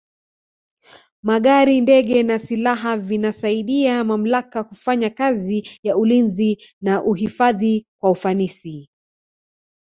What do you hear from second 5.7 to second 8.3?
ya ulinzi na uhifadhi kwa